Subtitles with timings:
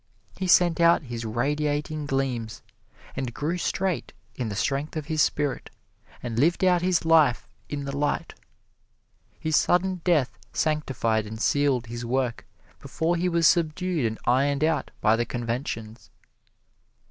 [0.35, 2.63] He sent out his radiating gleams,
[3.15, 5.69] and grew straight in the strength of his spirit,
[6.23, 8.33] and lived out his life in the light.
[9.39, 12.47] His sudden death sanctified and sealed his work
[12.79, 16.09] before he was subdued and ironed out by the conventions.